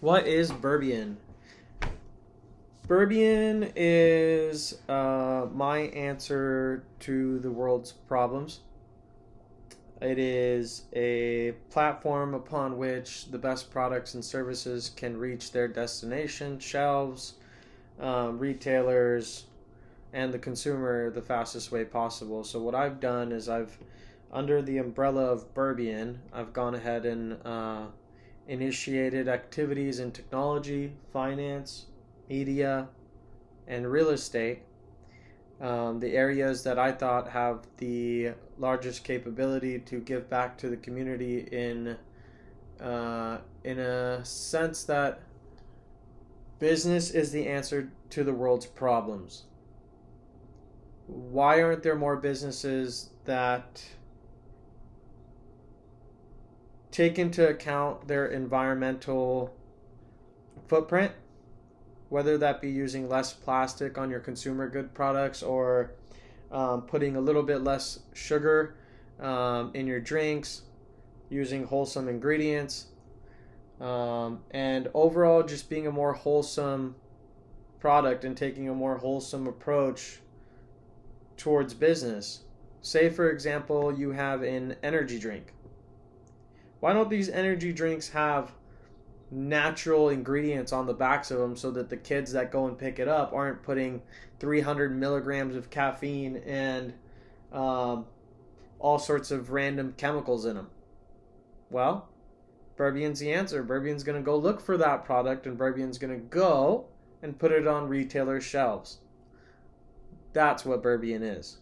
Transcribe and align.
What 0.00 0.26
is 0.26 0.50
Burbian? 0.50 1.16
Burbian 2.86 3.72
is 3.74 4.78
uh, 4.88 5.46
my 5.54 5.78
answer 5.78 6.84
to 7.00 7.38
the 7.38 7.50
world's 7.50 7.92
problems. 7.92 8.60
It 10.02 10.18
is 10.18 10.82
a 10.92 11.52
platform 11.70 12.34
upon 12.34 12.76
which 12.76 13.30
the 13.30 13.38
best 13.38 13.70
products 13.70 14.12
and 14.12 14.22
services 14.22 14.90
can 14.94 15.16
reach 15.16 15.52
their 15.52 15.68
destination, 15.68 16.58
shelves, 16.58 17.34
um, 17.98 18.38
retailers, 18.38 19.46
and 20.12 20.34
the 20.34 20.38
consumer 20.38 21.10
the 21.10 21.22
fastest 21.22 21.72
way 21.72 21.84
possible. 21.86 22.44
So, 22.44 22.60
what 22.60 22.74
I've 22.74 23.00
done 23.00 23.32
is 23.32 23.48
I've, 23.48 23.78
under 24.30 24.60
the 24.60 24.76
umbrella 24.76 25.24
of 25.24 25.54
Burbian, 25.54 26.16
I've 26.34 26.52
gone 26.52 26.74
ahead 26.74 27.06
and 27.06 27.38
uh, 27.46 27.86
initiated 28.48 29.28
activities 29.28 30.00
in 30.00 30.12
technology, 30.12 30.92
finance, 31.12 31.86
media, 32.28 32.88
and 33.66 33.90
real 33.90 34.10
estate, 34.10 34.62
um, 35.60 36.00
the 36.00 36.14
areas 36.14 36.62
that 36.64 36.78
I 36.78 36.92
thought 36.92 37.28
have 37.30 37.66
the 37.78 38.32
largest 38.58 39.04
capability 39.04 39.78
to 39.78 40.00
give 40.00 40.28
back 40.28 40.58
to 40.58 40.68
the 40.68 40.76
community 40.76 41.48
in 41.50 41.96
uh, 42.80 43.38
in 43.62 43.78
a 43.78 44.24
sense 44.24 44.84
that 44.84 45.20
business 46.58 47.10
is 47.10 47.30
the 47.30 47.46
answer 47.46 47.90
to 48.10 48.24
the 48.24 48.32
world's 48.32 48.66
problems. 48.66 49.44
Why 51.06 51.62
aren't 51.62 51.82
there 51.82 51.94
more 51.94 52.16
businesses 52.16 53.10
that 53.24 53.84
take 56.94 57.18
into 57.18 57.48
account 57.48 58.06
their 58.06 58.26
environmental 58.26 59.52
footprint 60.68 61.10
whether 62.08 62.38
that 62.38 62.60
be 62.60 62.70
using 62.70 63.08
less 63.08 63.32
plastic 63.32 63.98
on 63.98 64.10
your 64.10 64.20
consumer 64.20 64.68
good 64.68 64.94
products 64.94 65.42
or 65.42 65.92
um, 66.52 66.82
putting 66.82 67.16
a 67.16 67.20
little 67.20 67.42
bit 67.42 67.62
less 67.62 68.00
sugar 68.12 68.76
um, 69.18 69.72
in 69.74 69.86
your 69.86 70.00
drinks, 70.00 70.62
using 71.28 71.64
wholesome 71.64 72.08
ingredients, 72.08 72.86
um, 73.80 74.40
and 74.52 74.88
overall 74.94 75.42
just 75.42 75.68
being 75.68 75.86
a 75.86 75.90
more 75.90 76.12
wholesome 76.12 76.94
product 77.80 78.24
and 78.24 78.36
taking 78.36 78.68
a 78.68 78.74
more 78.74 78.98
wholesome 78.98 79.46
approach 79.46 80.20
towards 81.36 81.74
business. 81.74 82.42
Say, 82.80 83.08
for 83.08 83.30
example, 83.30 83.92
you 83.92 84.12
have 84.12 84.42
an 84.42 84.76
energy 84.82 85.18
drink. 85.18 85.53
Why 86.84 86.92
don't 86.92 87.08
these 87.08 87.30
energy 87.30 87.72
drinks 87.72 88.10
have 88.10 88.52
natural 89.30 90.10
ingredients 90.10 90.70
on 90.70 90.84
the 90.84 90.92
backs 90.92 91.30
of 91.30 91.38
them 91.38 91.56
so 91.56 91.70
that 91.70 91.88
the 91.88 91.96
kids 91.96 92.32
that 92.32 92.52
go 92.52 92.66
and 92.66 92.76
pick 92.76 92.98
it 92.98 93.08
up 93.08 93.32
aren't 93.32 93.62
putting 93.62 94.02
300 94.38 94.94
milligrams 94.94 95.56
of 95.56 95.70
caffeine 95.70 96.36
and 96.44 96.92
um, 97.54 98.04
all 98.78 98.98
sorts 98.98 99.30
of 99.30 99.50
random 99.50 99.94
chemicals 99.96 100.44
in 100.44 100.56
them. 100.56 100.68
Well, 101.70 102.10
Burbian's 102.76 103.18
the 103.18 103.32
answer. 103.32 103.64
Burbian's 103.64 104.04
going 104.04 104.20
to 104.20 104.22
go 104.22 104.36
look 104.36 104.60
for 104.60 104.76
that 104.76 105.06
product 105.06 105.46
and 105.46 105.58
Burbian's 105.58 105.96
going 105.96 106.12
to 106.12 106.26
go 106.26 106.84
and 107.22 107.38
put 107.38 107.50
it 107.50 107.66
on 107.66 107.88
retailer 107.88 108.42
shelves. 108.42 108.98
That's 110.34 110.66
what 110.66 110.82
Burbian 110.82 111.22
is. 111.22 111.60